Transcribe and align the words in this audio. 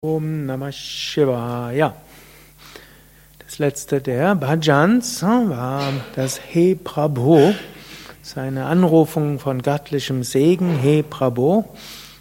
Om 0.00 0.46
Namah 0.46 0.70
Shivaya. 0.70 1.92
Das 3.40 3.58
letzte 3.58 4.00
der 4.00 4.36
Bhajans 4.36 5.24
war 5.24 5.92
das 6.14 6.38
He 6.38 6.76
Prabhu, 6.76 7.52
seine 8.22 8.66
Anrufung 8.66 9.40
von 9.40 9.60
göttlichem 9.60 10.22
Segen, 10.22 10.78
He 10.78 11.02
Prabhu, 11.02 11.64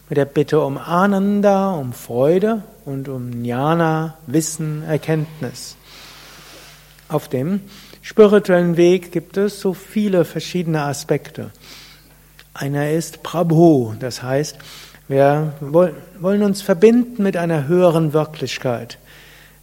mit 0.10 0.18
der 0.18 0.26
Bitte 0.26 0.62
um 0.62 0.80
Ananda, 0.80 1.70
um 1.70 1.94
Freude 1.94 2.64
und 2.86 3.10
um 3.10 3.44
Jnana, 3.44 4.18
Wissen, 4.26 4.82
Erkenntnis. 4.82 5.76
Auf 7.10 7.28
dem 7.28 7.62
spirituellen 8.02 8.76
Weg 8.76 9.12
gibt 9.12 9.38
es 9.38 9.60
so 9.62 9.76
viele 9.76 10.26
verschiedene 10.26 10.82
Aspekte. 10.82 11.52
Einer 12.56 12.90
ist 12.90 13.22
Prabhu, 13.22 13.94
das 14.00 14.24
heißt, 14.24 14.58
wir 15.08 15.54
wollen 15.62 16.44
uns 16.44 16.62
verbinden 16.62 17.24
mit 17.24 17.38
einer 17.38 17.68
höheren 17.68 18.14
Wirklichkeit. 18.14 18.98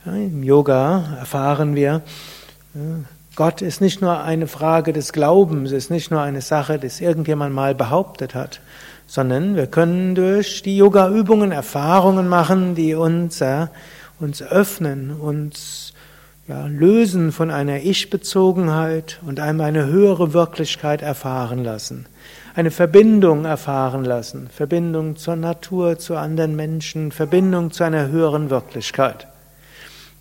Im 0.07 0.43
Yoga 0.43 1.17
erfahren 1.19 1.75
wir, 1.75 2.03
Gott 3.37 3.63
ist 3.63 3.81
nicht 3.81 4.01
nur 4.01 4.23
eine 4.23 4.47
Frage 4.47 4.93
des 4.93 5.13
Glaubens, 5.13 5.73
ist 5.73 5.91
nicht 5.91 6.11
nur 6.11 6.21
eine 6.21 6.41
Sache, 6.41 6.79
die 6.79 7.03
irgendjemand 7.03 7.55
mal 7.55 7.75
behauptet 7.75 8.35
hat, 8.35 8.61
sondern 9.07 9.57
wir 9.57 9.67
können 9.67 10.15
durch 10.15 10.63
die 10.63 10.77
Yoga-Übungen 10.77 11.51
Erfahrungen 11.51 12.29
machen, 12.29 12.75
die 12.75 12.95
uns, 12.95 13.41
äh, 13.41 13.67
uns 14.21 14.43
öffnen, 14.43 15.11
uns 15.19 15.94
ja, 16.49 16.67
lösen 16.67 17.33
von 17.33 17.51
einer 17.51 17.81
Ich-Bezogenheit 17.81 19.21
und 19.27 19.41
einem 19.41 19.61
eine 19.61 19.87
höhere 19.87 20.33
Wirklichkeit 20.33 21.03
erfahren 21.03 21.65
lassen 21.65 22.07
eine 22.55 22.71
Verbindung 22.71 23.45
erfahren 23.45 24.05
lassen, 24.05 24.49
Verbindung 24.49 25.17
zur 25.17 25.37
Natur, 25.37 25.99
zu 25.99 26.17
anderen 26.17 26.55
Menschen, 26.55 27.11
Verbindung 27.11 27.73
zu 27.73 27.83
einer 27.83 28.09
höheren 28.09 28.49
Wirklichkeit. 28.49 29.27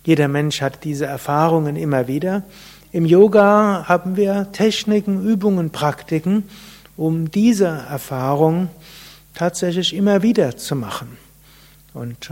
Jeder 0.04 0.28
Mensch 0.28 0.60
hat 0.60 0.84
diese 0.84 1.06
Erfahrungen 1.06 1.76
immer 1.76 2.08
wieder. 2.08 2.42
Im 2.92 3.06
Yoga 3.06 3.84
haben 3.86 4.16
wir 4.16 4.50
Techniken, 4.52 5.24
Übungen, 5.24 5.70
Praktiken, 5.70 6.44
um 6.96 7.30
diese 7.30 7.66
Erfahrung 7.66 8.68
tatsächlich 9.34 9.94
immer 9.94 10.22
wieder 10.22 10.56
zu 10.56 10.76
machen. 10.76 11.16
Und 11.94 12.30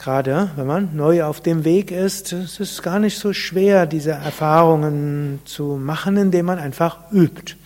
gerade 0.00 0.50
wenn 0.56 0.66
man 0.66 0.96
neu 0.96 1.24
auf 1.24 1.40
dem 1.40 1.64
Weg 1.64 1.90
ist, 1.90 2.32
es 2.32 2.58
ist 2.58 2.82
gar 2.82 2.98
nicht 2.98 3.18
so 3.18 3.32
schwer, 3.32 3.86
diese 3.86 4.12
Erfahrungen 4.12 5.40
zu 5.44 5.76
machen, 5.76 6.16
indem 6.16 6.46
man 6.46 6.58
einfach 6.58 6.98
übt. 7.12 7.56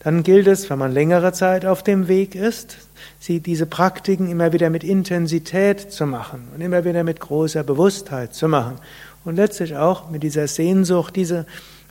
Dann 0.00 0.22
gilt 0.22 0.46
es, 0.46 0.68
wenn 0.68 0.78
man 0.78 0.92
längere 0.92 1.32
Zeit 1.32 1.64
auf 1.64 1.82
dem 1.82 2.08
Weg 2.08 2.34
ist, 2.34 2.78
sie 3.18 3.40
diese 3.40 3.66
Praktiken 3.66 4.30
immer 4.30 4.52
wieder 4.52 4.68
mit 4.68 4.82
Intensität 4.82 5.92
zu 5.92 6.06
machen 6.06 6.48
und 6.54 6.60
immer 6.60 6.84
wieder 6.84 7.04
mit 7.04 7.20
großer 7.20 7.62
Bewusstheit 7.62 8.34
zu 8.34 8.48
machen 8.48 8.78
und 9.24 9.36
letztlich 9.36 9.76
auch 9.76 10.10
mit 10.10 10.22
dieser 10.22 10.48
Sehnsucht, 10.48 11.14
diese 11.14 11.46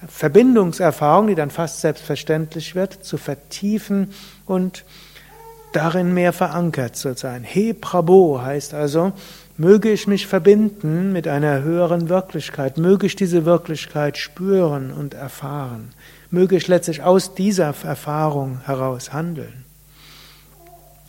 Verbindungserfahrung, 0.08 1.28
die 1.28 1.36
dann 1.36 1.52
fast 1.52 1.82
selbstverständlich 1.82 2.76
wird, 2.76 3.06
zu 3.06 3.18
vertiefen 3.18 4.12
und 4.46 4.84
darin 5.72 6.14
mehr 6.14 6.34
verankert 6.34 6.96
zu 6.96 7.16
sein. 7.16 7.44
He 7.44 7.74
Prabhu 7.74 8.42
heißt 8.42 8.74
also, 8.74 9.14
möge 9.60 9.92
ich 9.92 10.08
mich 10.08 10.26
verbinden 10.26 11.14
mit 11.14 11.28
einer 11.28 11.62
höheren 11.62 12.10
Wirklichkeit, 12.10 12.80
möge 12.80 13.06
ich 13.06 13.16
diese 13.16 13.46
Wirklichkeit 13.46 14.18
spüren 14.18 14.92
und 14.92 15.14
erfahren 15.14 15.94
möge 16.32 16.56
ich 16.56 16.68
letztlich 16.68 17.02
aus 17.04 17.34
dieser 17.34 17.74
Erfahrung 17.84 18.60
heraus 18.66 19.14
handeln. 19.14 19.66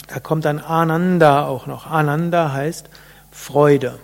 Da 0.08 0.18
kommt 0.18 0.44
dann 0.44 0.58
Ananda 0.58 1.46
auch 1.46 1.66
noch. 1.66 1.86
Ananda 1.86 2.52
heißt 2.52 2.88
Freude. 3.30 3.98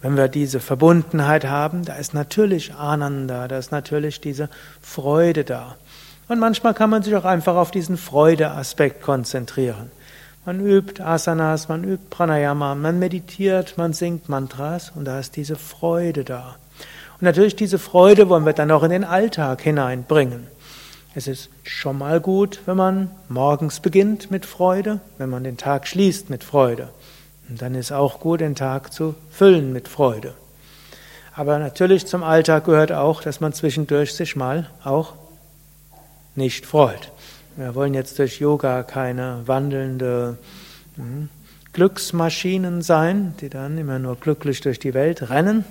Wenn 0.00 0.16
wir 0.16 0.28
diese 0.28 0.60
Verbundenheit 0.60 1.46
haben, 1.46 1.84
da 1.84 1.94
ist 1.94 2.14
natürlich 2.14 2.74
Ananda, 2.74 3.48
da 3.48 3.58
ist 3.58 3.72
natürlich 3.72 4.20
diese 4.20 4.48
Freude 4.80 5.44
da. 5.44 5.76
Und 6.28 6.38
manchmal 6.38 6.74
kann 6.74 6.90
man 6.90 7.02
sich 7.02 7.14
auch 7.16 7.24
einfach 7.24 7.56
auf 7.56 7.70
diesen 7.70 7.96
Freudeaspekt 7.96 9.02
konzentrieren. 9.02 9.90
Man 10.46 10.60
übt 10.60 11.02
Asanas, 11.02 11.68
man 11.68 11.84
übt 11.84 12.10
Pranayama, 12.10 12.74
man 12.74 12.98
meditiert, 12.98 13.78
man 13.78 13.94
singt 13.94 14.28
Mantras 14.28 14.92
und 14.94 15.06
da 15.06 15.18
ist 15.18 15.36
diese 15.36 15.56
Freude 15.56 16.22
da. 16.22 16.56
Und 17.14 17.22
natürlich 17.22 17.56
diese 17.56 17.78
Freude 17.78 18.28
wollen 18.28 18.44
wir 18.44 18.52
dann 18.52 18.70
auch 18.70 18.82
in 18.82 18.90
den 18.90 19.04
Alltag 19.04 19.62
hineinbringen. 19.62 20.46
Es 21.14 21.28
ist 21.28 21.48
schon 21.62 21.96
mal 21.96 22.20
gut, 22.20 22.60
wenn 22.66 22.76
man 22.76 23.10
morgens 23.28 23.80
beginnt 23.80 24.30
mit 24.30 24.44
Freude, 24.44 25.00
wenn 25.16 25.30
man 25.30 25.44
den 25.44 25.56
Tag 25.56 25.86
schließt 25.86 26.28
mit 26.28 26.44
Freude. 26.44 26.90
Und 27.48 27.62
dann 27.62 27.74
ist 27.74 27.92
auch 27.92 28.20
gut, 28.20 28.40
den 28.40 28.54
Tag 28.54 28.92
zu 28.92 29.14
füllen 29.30 29.72
mit 29.72 29.88
Freude. 29.88 30.34
Aber 31.34 31.58
natürlich 31.58 32.06
zum 32.06 32.22
Alltag 32.22 32.66
gehört 32.66 32.92
auch, 32.92 33.22
dass 33.22 33.40
man 33.40 33.52
zwischendurch 33.52 34.12
sich 34.12 34.36
mal 34.36 34.68
auch 34.82 35.14
nicht 36.34 36.66
freut. 36.66 37.12
Wir 37.56 37.74
wollen 37.74 37.94
jetzt 37.94 38.18
durch 38.18 38.40
Yoga 38.40 38.82
keine 38.82 39.42
wandelnde 39.46 40.38
hm, 40.96 41.28
Glücksmaschinen 41.72 42.82
sein, 42.82 43.34
die 43.40 43.48
dann 43.48 43.78
immer 43.78 43.98
nur 43.98 44.16
glücklich 44.16 44.60
durch 44.60 44.78
die 44.78 44.94
Welt 44.94 45.30
rennen. 45.30 45.64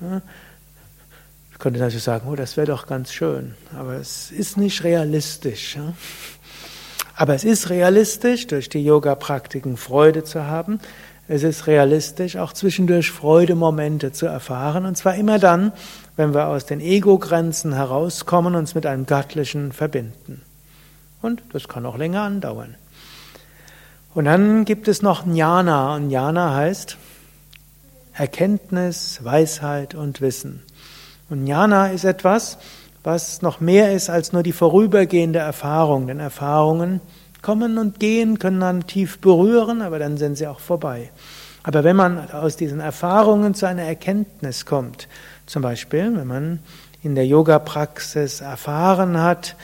Hm 0.00 0.22
könnte 1.60 1.78
natürlich 1.78 2.02
sagen, 2.02 2.26
oh, 2.28 2.34
das 2.34 2.56
wäre 2.56 2.66
doch 2.66 2.86
ganz 2.86 3.12
schön, 3.12 3.54
aber 3.78 3.94
es 3.94 4.32
ist 4.32 4.56
nicht 4.56 4.82
realistisch. 4.82 5.78
Aber 7.14 7.34
es 7.34 7.44
ist 7.44 7.68
realistisch, 7.68 8.46
durch 8.46 8.70
die 8.70 8.82
Yoga-Praktiken 8.82 9.76
Freude 9.76 10.24
zu 10.24 10.46
haben. 10.46 10.80
Es 11.28 11.42
ist 11.42 11.66
realistisch, 11.66 12.36
auch 12.36 12.54
zwischendurch 12.54 13.10
Freudemomente 13.10 14.10
zu 14.10 14.24
erfahren. 14.24 14.86
Und 14.86 14.96
zwar 14.96 15.14
immer 15.16 15.38
dann, 15.38 15.72
wenn 16.16 16.32
wir 16.32 16.48
aus 16.48 16.64
den 16.64 16.80
Ego-Grenzen 16.80 17.74
herauskommen, 17.74 18.54
uns 18.54 18.74
mit 18.74 18.86
einem 18.86 19.04
Göttlichen 19.04 19.72
verbinden. 19.72 20.40
Und 21.22 21.42
das 21.52 21.68
kann 21.68 21.86
auch 21.86 21.98
länger 21.98 22.22
andauern. 22.22 22.76
Und 24.14 24.24
dann 24.24 24.64
gibt 24.64 24.88
es 24.88 25.02
noch 25.02 25.26
Jnana. 25.26 25.94
Und 25.94 26.10
Jnana 26.10 26.54
heißt 26.54 26.96
Erkenntnis, 28.14 29.20
Weisheit 29.22 29.94
und 29.94 30.20
Wissen. 30.20 30.62
Und 31.28 31.46
Jnana 31.46 31.88
ist 31.88 32.04
etwas, 32.04 32.58
was 33.02 33.40
noch 33.40 33.60
mehr 33.60 33.92
ist 33.92 34.10
als 34.10 34.32
nur 34.32 34.42
die 34.42 34.52
vorübergehende 34.52 35.38
Erfahrung. 35.38 36.06
Denn 36.06 36.18
Erfahrungen 36.18 37.00
kommen 37.40 37.78
und 37.78 38.00
gehen, 38.00 38.38
können 38.38 38.60
dann 38.60 38.86
tief 38.86 39.20
berühren, 39.20 39.80
aber 39.80 39.98
dann 39.98 40.16
sind 40.16 40.36
sie 40.36 40.46
auch 40.46 40.60
vorbei. 40.60 41.10
Aber 41.62 41.84
wenn 41.84 41.96
man 41.96 42.30
aus 42.30 42.56
diesen 42.56 42.80
Erfahrungen 42.80 43.54
zu 43.54 43.66
einer 43.66 43.82
Erkenntnis 43.82 44.66
kommt, 44.66 45.08
zum 45.46 45.62
Beispiel, 45.62 46.16
wenn 46.16 46.26
man 46.26 46.58
in 47.02 47.14
der 47.14 47.26
Yoga-Praxis 47.26 48.40
erfahren 48.40 49.20
hat, 49.20 49.56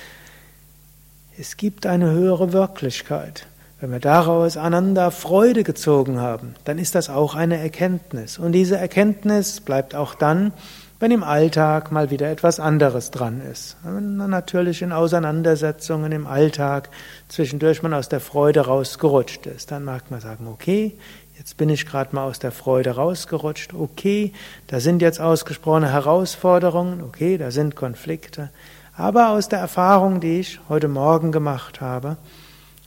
es 1.39 1.57
gibt 1.57 1.87
eine 1.87 2.11
höhere 2.11 2.53
Wirklichkeit. 2.53 3.47
Wenn 3.81 3.93
wir 3.93 4.01
daraus 4.01 4.57
einander 4.57 5.11
Freude 5.11 5.65
gezogen 5.65 6.19
haben, 6.19 6.55
dann 6.65 6.79
ist 6.79 6.95
das 6.95 7.11
auch 7.11 7.35
eine 7.35 7.59
Erkenntnis. 7.59 8.39
Und 8.39 8.53
diese 8.53 8.79
Erkenntnis 8.79 9.61
bleibt 9.61 9.95
auch 9.95 10.15
dann, 10.15 10.55
wenn 10.99 11.11
im 11.11 11.23
Alltag 11.23 11.93
mal 11.93 12.11
wieder 12.11 12.31
etwas 12.31 12.59
anderes 12.59 13.11
dran 13.11 13.43
ist. 13.43 13.77
Natürlich 13.85 14.81
in 14.81 14.93
Auseinandersetzungen 14.93 16.11
im 16.11 16.27
Alltag 16.27 16.89
zwischendurch 17.29 17.83
man 17.83 17.93
aus 17.93 18.09
der 18.09 18.21
Freude 18.21 18.61
rausgerutscht 18.61 19.45
ist, 19.45 19.71
dann 19.73 19.85
mag 19.85 20.11
man 20.11 20.21
sagen, 20.21 20.49
okay, 20.49 20.97
jetzt 21.39 21.59
bin 21.59 21.69
ich 21.69 21.85
gerade 21.85 22.15
mal 22.17 22.25
aus 22.25 22.39
der 22.39 22.53
Freude 22.53 22.93
rausgerutscht, 22.93 23.75
okay, 23.75 24.33
da 24.69 24.81
sind 24.81 25.03
jetzt 25.03 25.21
ausgesprochene 25.21 25.93
Herausforderungen, 25.93 27.03
okay, 27.03 27.37
da 27.37 27.51
sind 27.51 27.77
Konflikte, 27.77 28.49
aber 28.97 29.31
aus 29.31 29.49
der 29.49 29.59
Erfahrung, 29.59 30.21
die 30.21 30.41
ich 30.41 30.61
heute 30.69 30.89
Morgen 30.89 31.33
gemacht 31.33 31.81
habe, 31.81 32.17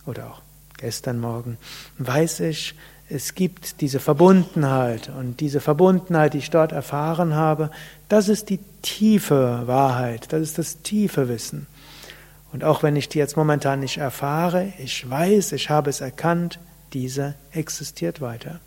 oder 0.05 0.27
auch 0.27 0.41
gestern 0.77 1.19
Morgen, 1.19 1.57
weiß 1.97 2.41
ich, 2.41 2.75
es 3.09 3.33
gibt 3.33 3.81
diese 3.81 3.99
Verbundenheit 3.99 5.09
und 5.09 5.39
diese 5.39 5.61
Verbundenheit, 5.61 6.33
die 6.33 6.39
ich 6.39 6.51
dort 6.51 6.71
erfahren 6.71 7.33
habe, 7.33 7.71
das 8.07 8.29
ist 8.29 8.49
die 8.49 8.59
tiefe 8.81 9.63
Wahrheit, 9.65 10.31
das 10.31 10.41
ist 10.41 10.57
das 10.57 10.81
tiefe 10.81 11.27
Wissen. 11.27 11.67
Und 12.51 12.63
auch 12.63 12.83
wenn 12.83 12.95
ich 12.95 13.09
die 13.09 13.19
jetzt 13.19 13.37
momentan 13.37 13.79
nicht 13.79 13.97
erfahre, 13.97 14.73
ich 14.79 15.07
weiß, 15.07 15.51
ich 15.53 15.69
habe 15.69 15.89
es 15.89 16.01
erkannt, 16.01 16.59
diese 16.93 17.35
existiert 17.51 18.21
weiter. 18.21 18.59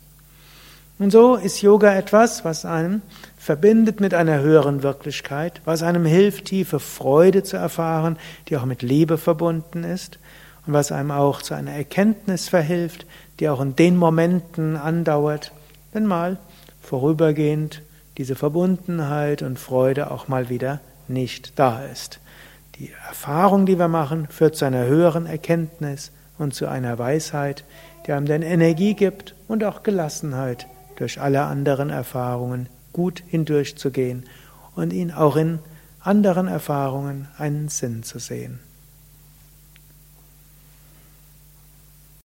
Und 1.03 1.11
so 1.11 1.35
ist 1.35 1.61
Yoga 1.61 1.93
etwas, 1.93 2.45
was 2.45 2.63
einem 2.63 3.01
verbindet 3.37 3.99
mit 3.99 4.13
einer 4.13 4.39
höheren 4.39 4.83
Wirklichkeit, 4.83 5.59
was 5.65 5.83
einem 5.83 6.05
hilft, 6.05 6.45
tiefe 6.45 6.79
Freude 6.79 7.43
zu 7.43 7.57
erfahren, 7.57 8.17
die 8.47 8.55
auch 8.55 8.63
mit 8.63 8.83
Liebe 8.83 9.17
verbunden 9.17 9.83
ist 9.83 10.17
und 10.65 10.71
was 10.71 10.93
einem 10.93 11.11
auch 11.11 11.41
zu 11.41 11.55
einer 11.55 11.73
Erkenntnis 11.73 12.47
verhilft, 12.47 13.05
die 13.41 13.49
auch 13.49 13.59
in 13.59 13.75
den 13.75 13.97
Momenten 13.97 14.77
andauert, 14.77 15.51
wenn 15.91 16.05
mal 16.05 16.37
vorübergehend 16.81 17.81
diese 18.17 18.35
Verbundenheit 18.35 19.41
und 19.41 19.59
Freude 19.59 20.09
auch 20.09 20.29
mal 20.29 20.47
wieder 20.47 20.79
nicht 21.09 21.59
da 21.59 21.83
ist. 21.83 22.21
Die 22.79 22.93
Erfahrung, 23.09 23.65
die 23.65 23.77
wir 23.77 23.89
machen, 23.89 24.29
führt 24.29 24.55
zu 24.55 24.63
einer 24.63 24.85
höheren 24.85 25.25
Erkenntnis 25.25 26.13
und 26.37 26.55
zu 26.55 26.65
einer 26.67 26.97
Weisheit, 26.97 27.65
der 28.07 28.15
einem 28.15 28.25
dann 28.25 28.41
Energie 28.41 28.93
gibt 28.93 29.35
und 29.49 29.65
auch 29.65 29.83
Gelassenheit, 29.83 30.65
durch 30.95 31.19
alle 31.19 31.43
anderen 31.43 31.89
Erfahrungen 31.89 32.69
gut 32.91 33.23
hindurchzugehen 33.27 34.25
und 34.75 34.93
ihn 34.93 35.11
auch 35.11 35.35
in 35.35 35.59
anderen 35.99 36.47
Erfahrungen 36.47 37.27
einen 37.37 37.69
Sinn 37.69 38.03
zu 38.03 38.19
sehen. 38.19 38.59